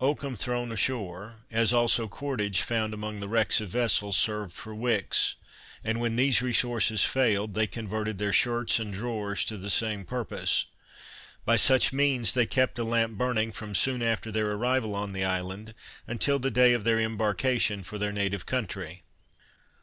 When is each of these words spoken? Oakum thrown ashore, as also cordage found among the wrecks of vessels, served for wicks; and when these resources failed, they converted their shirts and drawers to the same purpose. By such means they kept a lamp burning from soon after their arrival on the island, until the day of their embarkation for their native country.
Oakum 0.00 0.34
thrown 0.34 0.72
ashore, 0.72 1.40
as 1.50 1.70
also 1.70 2.08
cordage 2.08 2.62
found 2.62 2.94
among 2.94 3.20
the 3.20 3.28
wrecks 3.28 3.60
of 3.60 3.68
vessels, 3.68 4.16
served 4.16 4.54
for 4.54 4.74
wicks; 4.74 5.34
and 5.84 6.00
when 6.00 6.16
these 6.16 6.40
resources 6.40 7.04
failed, 7.04 7.52
they 7.52 7.66
converted 7.66 8.16
their 8.16 8.32
shirts 8.32 8.80
and 8.80 8.94
drawers 8.94 9.44
to 9.44 9.58
the 9.58 9.68
same 9.68 10.06
purpose. 10.06 10.64
By 11.44 11.56
such 11.56 11.92
means 11.92 12.32
they 12.32 12.46
kept 12.46 12.78
a 12.78 12.82
lamp 12.84 13.18
burning 13.18 13.52
from 13.52 13.74
soon 13.74 14.00
after 14.00 14.32
their 14.32 14.52
arrival 14.52 14.94
on 14.94 15.12
the 15.12 15.22
island, 15.24 15.74
until 16.06 16.38
the 16.38 16.50
day 16.50 16.72
of 16.72 16.84
their 16.84 16.98
embarkation 16.98 17.82
for 17.82 17.98
their 17.98 18.10
native 18.10 18.46
country. 18.46 19.02